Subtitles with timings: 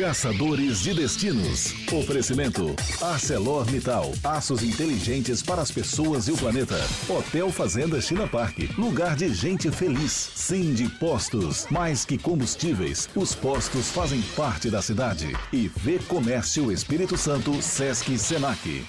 [0.00, 1.74] Caçadores de Destinos.
[1.92, 2.74] Oferecimento.
[3.02, 4.10] ArcelorMittal.
[4.24, 6.82] Aços inteligentes para as pessoas e o planeta.
[7.06, 8.60] Hotel Fazenda China Park.
[8.78, 10.30] Lugar de gente feliz.
[10.34, 11.66] Sim de Postos.
[11.70, 15.36] Mais que combustíveis, os postos fazem parte da cidade.
[15.52, 18.82] E V Comércio Espírito Santo, Sesc Senac.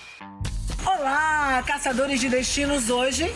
[0.85, 3.29] Olá, caçadores de destinos hoje.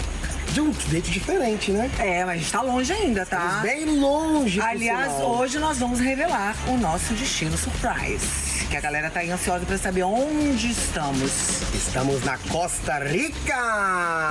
[0.55, 1.91] De um jeito diferente, né?
[1.99, 3.39] É, mas a gente tá longe ainda, tá?
[3.45, 4.61] Estamos bem longe.
[4.61, 8.45] Aliás, hoje nós vamos revelar o nosso destino surprise.
[8.69, 11.61] Que a galera tá aí ansiosa pra saber onde estamos.
[11.73, 13.53] Estamos na Costa Rica.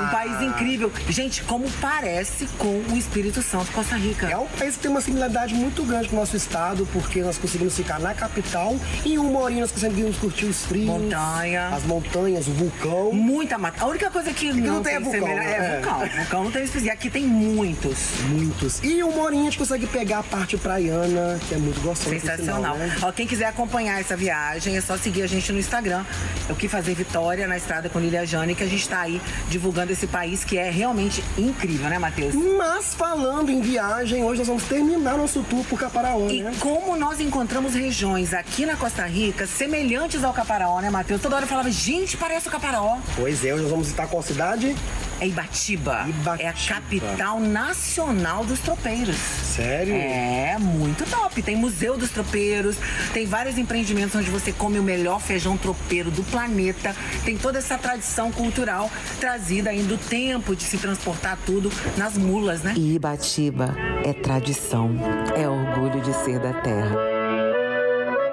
[0.02, 0.90] Um país incrível.
[1.10, 4.26] Gente, como parece com o Espírito Santo, Costa Rica.
[4.28, 7.36] É um país que tem uma similaridade muito grande com o nosso estado, porque nós
[7.36, 10.86] conseguimos ficar na capital e em uma horinha nós conseguimos curtir os frios.
[10.86, 11.68] Montanha.
[11.68, 13.12] As montanhas, o vulcão.
[13.12, 13.84] Muita mata.
[13.84, 15.80] A única coisa que, não tem é vulcão, semelha- é é.
[15.80, 16.13] vulcão.
[16.16, 16.64] Vulcão não tem.
[16.90, 18.20] Aqui tem muitos.
[18.28, 18.82] Muitos.
[18.82, 22.10] E em uma horinha a gente consegue pegar a parte praiana, que é muito gostosa.
[22.10, 22.74] Sensacional.
[22.74, 22.96] sinal, né?
[23.02, 26.04] Ó, quem quiser acompanhar essa viagem, é só seguir a gente no Instagram.
[26.48, 29.92] Eu que fazer Vitória na estrada com Lilia Jane, que a gente tá aí divulgando
[29.92, 32.34] esse país que é realmente incrível, né, Matheus?
[32.34, 36.52] Mas falando em viagem, hoje nós vamos terminar nosso tour por Caparaó, E né?
[36.60, 41.20] como nós encontramos regiões aqui na Costa Rica semelhantes ao Caparaó, né, Matheus?
[41.20, 42.98] Toda hora eu falava, gente, parece o Caparaó.
[43.16, 44.74] Pois é, hoje nós vamos visitar qual cidade?
[45.20, 46.06] É Ibatiba.
[46.08, 46.42] Ibatiba.
[46.42, 49.16] É a capital nacional dos tropeiros.
[49.16, 49.94] Sério?
[49.94, 51.42] É, muito top.
[51.42, 52.76] Tem Museu dos Tropeiros,
[53.12, 56.94] tem vários empreendimentos onde você come o melhor feijão tropeiro do planeta.
[57.24, 62.62] Tem toda essa tradição cultural trazida aí do tempo de se transportar tudo nas mulas,
[62.62, 62.74] né?
[62.76, 64.90] E Ibatiba é tradição,
[65.36, 66.96] é orgulho de ser da terra.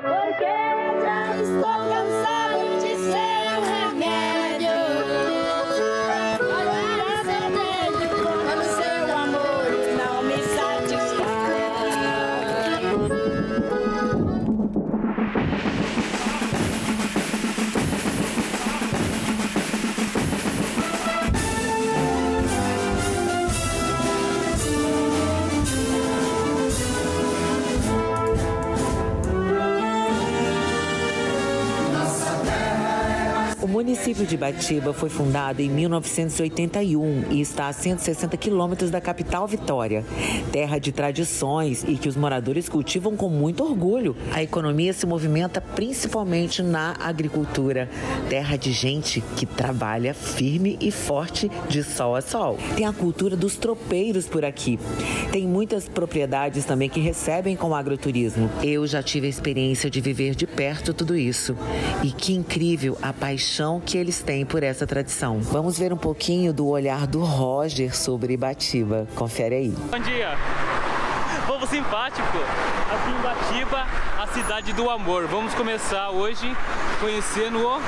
[0.01, 0.45] Porque
[1.03, 2.00] já estou
[33.91, 40.05] município de Ibatiba foi fundado em 1981 e está a 160 quilômetros da capital Vitória.
[40.49, 44.15] Terra de tradições e que os moradores cultivam com muito orgulho.
[44.31, 47.89] A economia se movimenta principalmente na agricultura.
[48.29, 52.57] Terra de gente que trabalha firme e forte de sol a sol.
[52.77, 54.79] Tem a cultura dos tropeiros por aqui.
[55.33, 58.49] Tem muitas propriedades também que recebem com agroturismo.
[58.63, 61.57] Eu já tive a experiência de viver de perto tudo isso.
[62.01, 65.39] E que incrível a paixão que eles têm por essa tradição.
[65.41, 69.07] Vamos ver um pouquinho do olhar do Roger sobre Ibatiba.
[69.15, 69.69] Confere aí.
[69.69, 70.37] Bom dia!
[71.47, 72.37] Povo simpático!
[72.91, 73.87] Aqui em Batiba,
[74.19, 75.27] a cidade do amor.
[75.27, 76.55] Vamos começar hoje
[76.99, 77.81] conhecendo o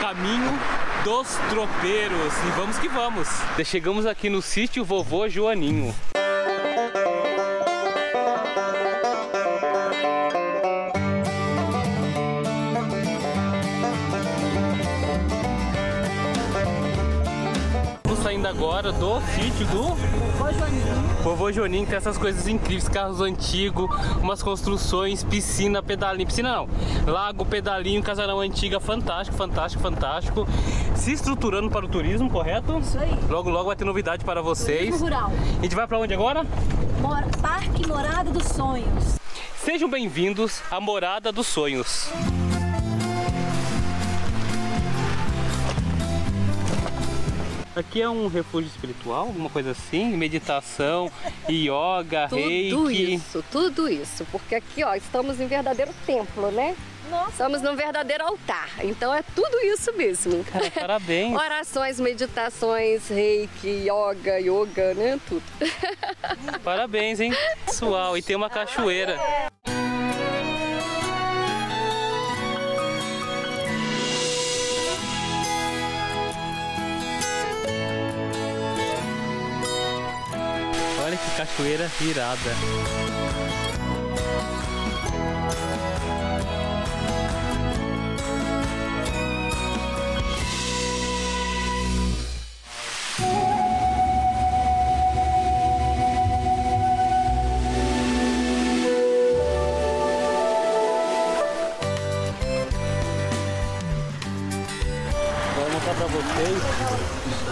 [0.00, 0.58] caminho
[1.02, 2.32] dos tropeiros.
[2.46, 3.28] E vamos que vamos!
[3.64, 5.94] Chegamos aqui no sítio Vovô Joaninho.
[18.44, 20.94] Saindo agora do sítio do Vovô Joninho.
[21.22, 23.88] Vovô Joninho tem essas coisas incríveis, carros antigos,
[24.20, 26.68] umas construções, piscina, pedalinho, piscina não,
[27.10, 30.46] lago, pedalinho, casarão antiga, fantástico, fantástico, fantástico.
[30.94, 32.78] Se estruturando para o turismo, correto?
[32.78, 33.18] Isso aí.
[33.28, 34.80] Logo, logo vai ter novidade para vocês.
[34.88, 35.32] Turismo rural.
[35.58, 36.44] A gente vai para onde agora?
[37.00, 39.16] Mora- Parque Morada dos Sonhos.
[39.56, 42.10] Sejam bem-vindos à Morada dos Sonhos.
[47.76, 50.16] Aqui é um refúgio espiritual, alguma coisa assim?
[50.16, 51.10] Meditação,
[51.50, 53.14] yoga, Tudo reiki.
[53.14, 54.24] isso, tudo isso.
[54.30, 56.76] Porque aqui, ó, estamos em verdadeiro templo, né?
[57.10, 57.30] Nossa.
[57.32, 58.68] Estamos num verdadeiro altar.
[58.82, 60.42] Então é tudo isso mesmo.
[60.44, 61.36] Cara, parabéns.
[61.36, 65.20] Orações, meditações, reiki, yoga, yoga, né?
[65.28, 65.42] Tudo.
[66.64, 67.32] Parabéns, hein?
[67.66, 69.18] Pessoal, e tem uma cachoeira.
[81.36, 82.54] Cachoeira irada.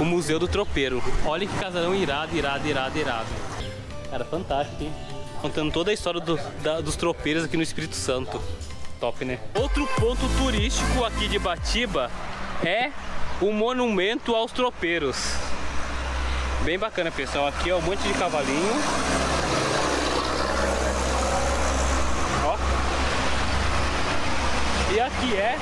[0.01, 1.03] O Museu do Tropeiro.
[1.25, 3.52] Olha que casarão irado, irado, irado, irado.
[4.13, 4.93] Cara, fantástico, hein?
[5.41, 8.39] Contando toda a história do- da- dos tropeiros aqui no Espírito Santo.
[9.01, 9.41] top, né?
[9.55, 12.09] Outro ponto turístico aqui de Batiba
[12.65, 12.93] é
[13.41, 15.17] o monumento aos tropeiros.
[16.63, 17.49] Bem bacana, pessoal.
[17.49, 18.75] Aqui é um monte de cavalinho.
[22.45, 22.57] Ó.
[24.95, 25.59] E aqui é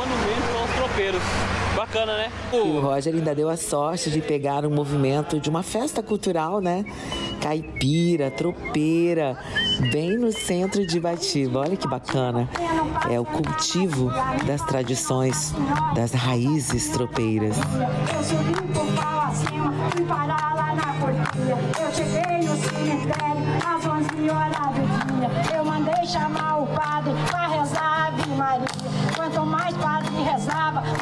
[0.00, 1.22] monumento aos tropeiros.
[1.76, 2.32] Bacana, né?
[2.52, 6.60] E o Roger ainda deu a sorte de pegar um movimento de uma festa cultural,
[6.60, 6.84] né?
[7.40, 9.38] Caipira, tropeira,
[9.92, 11.60] bem no centro de Batiba.
[11.60, 12.48] Olha que bacana.
[13.10, 14.10] É o cultivo
[14.46, 15.54] das tradições,
[15.94, 17.56] das raízes tropeiras.
[17.56, 21.56] Eu subi com pau acima, fui parar lá na portinha.
[21.80, 25.56] Eu cheguei no cemitério às 11 horas do dia.
[25.56, 28.09] Eu mandei chamar o padre pra rezar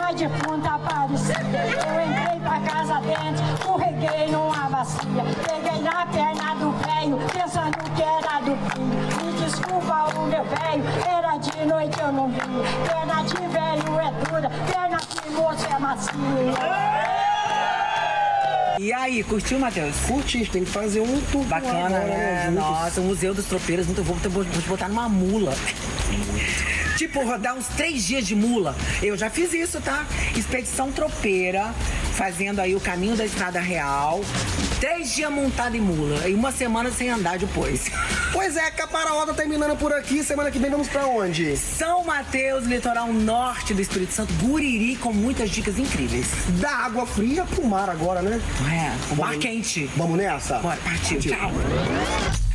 [0.08, 1.36] mais defunta aparecia.
[1.36, 5.24] Eu entrei pra casa dentro, escorreguei numa bacia.
[5.46, 9.26] Peguei na perna do velho, pensando que era do filho.
[9.26, 12.40] Me desculpa o meu velho, era de noite eu não vi.
[12.88, 16.98] Perna de velho é dura, perna de moço é macia.
[18.78, 19.96] E aí, curtiu, Matheus?
[20.06, 22.44] Curti, tem que fazer um tour Bacana, agora, né?
[22.46, 22.64] juntos.
[22.64, 24.14] Nossa, o Museu dos Tropeiros, muito bom.
[24.14, 25.52] Vou vou te botar numa mula.
[26.98, 28.74] Tipo, rodar uns três dias de mula.
[29.00, 30.04] Eu já fiz isso, tá?
[30.36, 31.72] Expedição tropeira,
[32.14, 34.20] fazendo aí o caminho da Estrada Real.
[34.80, 36.28] Três dias montado em mula.
[36.28, 37.88] E uma semana sem andar depois.
[38.30, 40.22] Pois é, Caparaó tá terminando por aqui.
[40.22, 41.56] Semana que vem vamos pra onde?
[41.56, 46.28] São Mateus, litoral norte do Espírito Santo, Guriri, com muitas dicas incríveis.
[46.60, 48.40] Da água fria pro mar agora, né?
[48.70, 49.90] É, o mar quente.
[49.96, 50.58] Vamos nessa?
[50.58, 51.16] Bora, partiu.
[51.16, 51.32] Partiu.
[51.32, 52.47] Tchau.